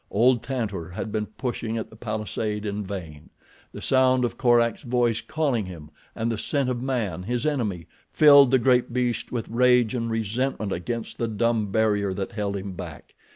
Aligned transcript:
Old 0.09 0.41
Tantor 0.41 0.89
had 0.89 1.11
been 1.11 1.27
pushing 1.27 1.77
at 1.77 1.91
the 1.91 1.95
palisade 1.95 2.65
in 2.65 2.83
vain. 2.83 3.29
The 3.71 3.83
sound 3.83 4.25
of 4.25 4.35
Korak's 4.35 4.81
voice 4.81 5.21
calling 5.21 5.67
him, 5.67 5.91
and 6.15 6.31
the 6.31 6.39
scent 6.39 6.69
of 6.69 6.81
man, 6.81 7.21
his 7.21 7.45
enemy, 7.45 7.85
filled 8.11 8.49
the 8.49 8.57
great 8.57 8.91
beast 8.91 9.31
with 9.31 9.47
rage 9.47 9.93
and 9.93 10.09
resentment 10.09 10.71
against 10.71 11.19
the 11.19 11.27
dumb 11.27 11.67
barrier 11.71 12.15
that 12.15 12.31
held 12.31 12.57
him 12.57 12.71
back. 12.73 13.13